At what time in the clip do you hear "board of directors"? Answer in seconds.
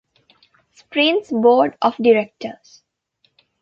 1.29-2.81